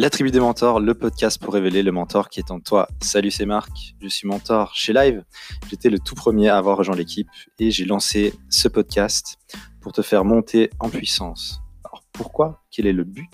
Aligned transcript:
La 0.00 0.10
tribu 0.10 0.30
des 0.30 0.38
mentors, 0.38 0.78
le 0.78 0.94
podcast 0.94 1.42
pour 1.42 1.52
révéler 1.52 1.82
le 1.82 1.90
mentor 1.90 2.28
qui 2.28 2.38
est 2.38 2.52
en 2.52 2.60
toi. 2.60 2.86
Salut, 3.02 3.32
c'est 3.32 3.46
Marc, 3.46 3.96
je 4.00 4.06
suis 4.06 4.28
mentor 4.28 4.72
chez 4.72 4.92
Live. 4.92 5.24
J'étais 5.68 5.90
le 5.90 5.98
tout 5.98 6.14
premier 6.14 6.48
à 6.48 6.56
avoir 6.56 6.76
rejoint 6.76 6.94
l'équipe 6.94 7.28
et 7.58 7.72
j'ai 7.72 7.84
lancé 7.84 8.32
ce 8.48 8.68
podcast 8.68 9.38
pour 9.80 9.90
te 9.90 10.02
faire 10.02 10.24
monter 10.24 10.70
en 10.78 10.88
puissance. 10.88 11.62
Alors 11.84 12.04
pourquoi? 12.12 12.62
Quel 12.70 12.86
est 12.86 12.92
le 12.92 13.02
but? 13.02 13.28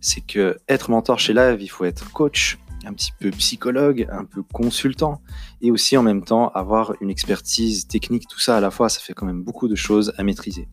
C'est 0.00 0.20
que 0.20 0.56
être 0.68 0.90
mentor 0.90 1.20
chez 1.20 1.32
Live, 1.32 1.62
il 1.62 1.68
faut 1.68 1.84
être 1.84 2.10
coach, 2.10 2.58
un 2.84 2.92
petit 2.92 3.12
peu 3.20 3.30
psychologue, 3.30 4.08
un 4.10 4.24
peu 4.24 4.42
consultant 4.42 5.22
et 5.60 5.70
aussi 5.70 5.96
en 5.96 6.02
même 6.02 6.24
temps 6.24 6.48
avoir 6.54 6.94
une 7.02 7.10
expertise 7.10 7.86
technique, 7.86 8.26
tout 8.28 8.40
ça 8.40 8.56
à 8.56 8.60
la 8.60 8.72
fois, 8.72 8.88
ça 8.88 8.98
fait 8.98 9.14
quand 9.14 9.26
même 9.26 9.44
beaucoup 9.44 9.68
de 9.68 9.76
choses 9.76 10.12
à 10.18 10.24
maîtriser. 10.24 10.68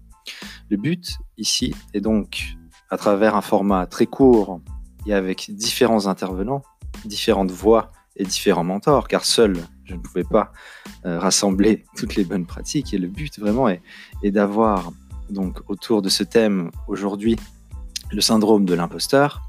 Le 0.71 0.77
but 0.77 1.19
ici 1.37 1.75
est 1.93 2.01
donc 2.01 2.55
à 2.89 2.97
travers 2.97 3.35
un 3.35 3.41
format 3.41 3.85
très 3.85 4.07
court 4.07 4.61
et 5.05 5.13
avec 5.13 5.51
différents 5.51 6.07
intervenants, 6.07 6.63
différentes 7.05 7.51
voix 7.51 7.91
et 8.15 8.23
différents 8.23 8.63
mentors, 8.63 9.07
car 9.07 9.25
seul, 9.25 9.57
je 9.85 9.95
ne 9.95 9.99
pouvais 9.99 10.23
pas 10.23 10.51
euh, 11.05 11.19
rassembler 11.19 11.85
toutes 11.95 12.15
les 12.15 12.23
bonnes 12.23 12.45
pratiques. 12.45 12.93
Et 12.93 12.97
le 12.97 13.07
but 13.07 13.39
vraiment 13.39 13.69
est, 13.69 13.81
d'avoir 14.23 14.91
donc 15.29 15.59
autour 15.69 16.01
de 16.01 16.09
ce 16.09 16.23
thème 16.23 16.71
aujourd'hui 16.87 17.37
le 18.11 18.21
syndrome 18.21 18.65
de 18.65 18.73
l'imposteur, 18.73 19.41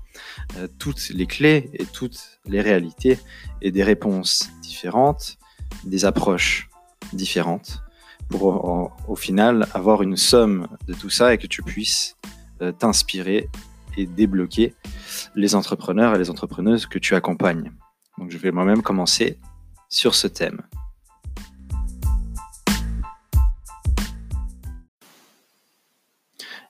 euh, 0.56 0.68
toutes 0.78 1.08
les 1.10 1.26
clés 1.26 1.70
et 1.74 1.84
toutes 1.84 2.38
les 2.46 2.60
réalités 2.60 3.18
et 3.60 3.72
des 3.72 3.82
réponses 3.82 4.50
différentes, 4.62 5.36
des 5.84 6.04
approches 6.04 6.68
différentes, 7.12 7.82
pour 8.28 8.92
au 9.08 9.16
final 9.16 9.66
avoir 9.74 10.02
une 10.02 10.16
somme 10.16 10.68
de 10.86 10.94
tout 10.94 11.10
ça 11.10 11.34
et 11.34 11.38
que 11.38 11.46
tu 11.46 11.62
puisses 11.62 12.16
euh, 12.62 12.72
t'inspirer 12.72 13.48
et 13.96 14.06
débloquer 14.06 14.74
les 15.34 15.54
entrepreneurs 15.54 16.14
et 16.14 16.18
les 16.18 16.30
entrepreneuses 16.30 16.86
que 16.86 16.98
tu 16.98 17.14
accompagnes. 17.14 17.72
Donc 18.18 18.30
je 18.30 18.38
vais 18.38 18.50
moi-même 18.50 18.82
commencer 18.82 19.38
sur 19.88 20.14
ce 20.14 20.26
thème. 20.26 20.62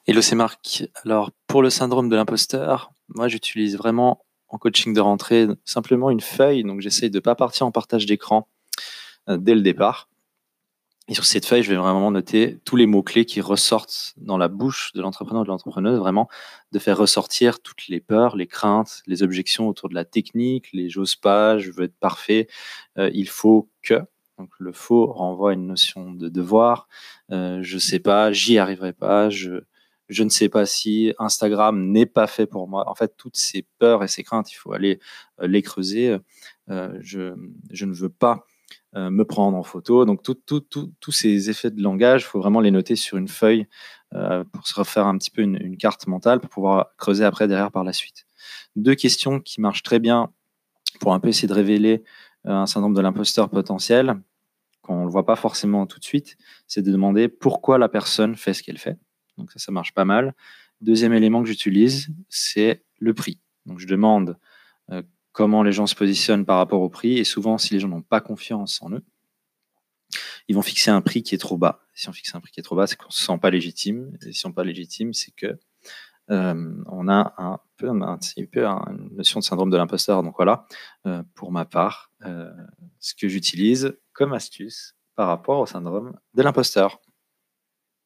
Hello, 0.04 0.20
c'est 0.20 0.34
Marc. 0.34 0.84
Alors, 1.04 1.30
pour 1.46 1.62
le 1.62 1.70
syndrome 1.70 2.08
de 2.08 2.16
l'imposteur, 2.16 2.92
moi, 3.14 3.28
j'utilise 3.28 3.76
vraiment 3.76 4.24
en 4.48 4.58
coaching 4.58 4.92
de 4.92 5.00
rentrée 5.00 5.46
simplement 5.64 6.10
une 6.10 6.20
feuille. 6.20 6.64
Donc, 6.64 6.80
j'essaye 6.80 7.08
de 7.08 7.18
ne 7.18 7.20
pas 7.20 7.36
partir 7.36 7.66
en 7.68 7.70
partage 7.70 8.04
d'écran 8.04 8.48
euh, 9.28 9.36
dès 9.36 9.54
le 9.54 9.60
départ. 9.60 10.08
Et 11.08 11.14
sur 11.14 11.24
cette 11.24 11.46
feuille, 11.46 11.64
je 11.64 11.70
vais 11.70 11.76
vraiment 11.76 12.12
noter 12.12 12.60
tous 12.64 12.76
les 12.76 12.86
mots-clés 12.86 13.24
qui 13.24 13.40
ressortent 13.40 14.14
dans 14.18 14.38
la 14.38 14.46
bouche 14.46 14.92
de 14.94 15.02
l'entrepreneur 15.02 15.42
ou 15.42 15.44
de 15.44 15.50
l'entrepreneuse, 15.50 15.98
vraiment 15.98 16.28
de 16.70 16.78
faire 16.78 16.96
ressortir 16.96 17.60
toutes 17.60 17.88
les 17.88 18.00
peurs, 18.00 18.36
les 18.36 18.46
craintes, 18.46 19.02
les 19.08 19.24
objections 19.24 19.68
autour 19.68 19.88
de 19.88 19.94
la 19.94 20.04
technique, 20.04 20.68
les 20.72 20.88
j'ose 20.88 21.16
pas, 21.16 21.58
je 21.58 21.72
veux 21.72 21.84
être 21.84 21.98
parfait, 21.98 22.46
euh, 22.98 23.10
il 23.12 23.28
faut 23.28 23.68
que. 23.82 24.00
Donc 24.38 24.50
le 24.58 24.72
faut 24.72 25.06
renvoie 25.12 25.50
à 25.50 25.54
une 25.54 25.66
notion 25.66 26.12
de 26.12 26.28
devoir. 26.28 26.86
Euh, 27.32 27.58
je 27.62 27.78
sais 27.78 27.98
pas, 27.98 28.30
j'y 28.32 28.58
arriverai 28.58 28.92
pas, 28.92 29.28
je, 29.28 29.62
je 30.08 30.22
ne 30.22 30.28
sais 30.28 30.48
pas 30.48 30.66
si 30.66 31.12
Instagram 31.18 31.90
n'est 31.90 32.06
pas 32.06 32.28
fait 32.28 32.46
pour 32.46 32.68
moi. 32.68 32.88
En 32.88 32.94
fait, 32.94 33.16
toutes 33.16 33.36
ces 33.36 33.66
peurs 33.78 34.04
et 34.04 34.08
ces 34.08 34.22
craintes, 34.22 34.52
il 34.52 34.56
faut 34.56 34.72
aller 34.72 35.00
euh, 35.40 35.48
les 35.48 35.62
creuser. 35.62 36.16
Euh, 36.70 36.96
je, 37.00 37.34
je 37.70 37.86
ne 37.86 37.94
veux 37.94 38.08
pas 38.08 38.46
euh, 38.94 39.10
me 39.10 39.24
prendre 39.24 39.56
en 39.56 39.62
photo. 39.62 40.04
Donc, 40.04 40.22
tous 40.22 41.12
ces 41.12 41.50
effets 41.50 41.70
de 41.70 41.82
langage, 41.82 42.22
il 42.22 42.24
faut 42.24 42.40
vraiment 42.40 42.60
les 42.60 42.70
noter 42.70 42.96
sur 42.96 43.16
une 43.16 43.28
feuille 43.28 43.66
euh, 44.14 44.44
pour 44.44 44.66
se 44.66 44.74
refaire 44.74 45.06
un 45.06 45.16
petit 45.16 45.30
peu 45.30 45.42
une, 45.42 45.76
carte 45.76 46.06
mentale 46.06 46.40
pour 46.40 46.50
pouvoir 46.50 46.90
creuser 46.98 47.24
après 47.24 47.48
derrière 47.48 47.70
par 47.70 47.84
la 47.84 47.92
suite. 47.92 48.26
Deux 48.76 48.94
questions 48.94 49.40
qui 49.40 49.60
marchent 49.60 49.82
très 49.82 49.98
bien 49.98 50.30
pour 51.00 51.14
un 51.14 51.20
peu 51.20 51.28
essayer 51.28 51.48
de 51.48 51.54
révéler 51.54 52.04
euh, 52.46 52.52
un 52.52 52.66
syndrome 52.66 52.94
de 52.94 53.00
l'imposteur 53.00 53.48
potentiel, 53.48 54.20
qu'on 54.82 55.00
ne 55.00 55.04
le 55.04 55.10
voit 55.10 55.24
pas 55.24 55.36
forcément 55.36 55.86
tout 55.86 55.98
de 55.98 56.04
suite, 56.04 56.36
c'est 56.66 56.82
de 56.82 56.90
demander 56.92 57.28
pourquoi 57.28 57.78
la 57.78 57.88
personne 57.88 58.36
fait 58.36 58.52
ce 58.52 58.62
qu'elle 58.62 58.78
fait. 58.78 58.98
Donc 59.38 59.50
ça, 59.52 59.58
ça 59.58 59.72
marche 59.72 59.94
pas 59.94 60.04
mal. 60.04 60.34
Deuxième 60.80 61.14
élément 61.14 61.42
que 61.42 61.48
j'utilise, 61.48 62.08
c'est 62.28 62.84
le 62.98 63.14
prix. 63.14 63.38
Donc 63.64 63.78
je 63.78 63.86
demande 63.86 64.36
comment 65.32 65.62
les 65.62 65.72
gens 65.72 65.86
se 65.86 65.94
positionnent 65.94 66.44
par 66.44 66.58
rapport 66.58 66.80
au 66.80 66.88
prix. 66.88 67.18
Et 67.18 67.24
souvent, 67.24 67.58
si 67.58 67.74
les 67.74 67.80
gens 67.80 67.88
n'ont 67.88 68.02
pas 68.02 68.20
confiance 68.20 68.82
en 68.82 68.90
eux, 68.90 69.02
ils 70.48 70.54
vont 70.54 70.62
fixer 70.62 70.90
un 70.90 71.00
prix 71.00 71.22
qui 71.22 71.34
est 71.34 71.38
trop 71.38 71.56
bas. 71.56 71.80
Si 71.94 72.08
on 72.08 72.12
fixe 72.12 72.34
un 72.34 72.40
prix 72.40 72.52
qui 72.52 72.60
est 72.60 72.62
trop 72.62 72.76
bas, 72.76 72.86
c'est 72.86 72.96
qu'on 72.96 73.08
ne 73.08 73.12
se 73.12 73.24
sent 73.24 73.38
pas 73.40 73.50
légitime. 73.50 74.16
Et 74.26 74.32
si 74.32 74.46
on 74.46 74.52
pas 74.52 74.64
légitime, 74.64 75.12
c'est 75.12 75.32
que 75.32 75.58
euh, 76.30 76.84
on 76.86 77.08
a 77.08 77.34
un 77.38 77.58
peu, 77.76 77.88
un, 77.88 78.18
peu 78.50 78.66
une 78.66 79.16
notion 79.16 79.40
de 79.40 79.44
syndrome 79.44 79.70
de 79.70 79.76
l'imposteur. 79.76 80.22
Donc 80.22 80.34
voilà, 80.36 80.66
euh, 81.06 81.22
pour 81.34 81.52
ma 81.52 81.64
part, 81.64 82.10
euh, 82.24 82.52
ce 82.98 83.14
que 83.14 83.28
j'utilise 83.28 83.96
comme 84.12 84.32
astuce 84.32 84.94
par 85.14 85.28
rapport 85.28 85.60
au 85.60 85.66
syndrome 85.66 86.16
de 86.34 86.42
l'imposteur. 86.42 87.00